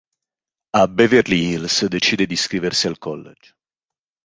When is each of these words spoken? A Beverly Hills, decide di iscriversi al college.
A 0.73 0.83
Beverly 0.87 1.43
Hills, 1.51 1.81
decide 1.85 2.25
di 2.25 2.33
iscriversi 2.33 2.87
al 2.87 2.97
college. 2.97 3.53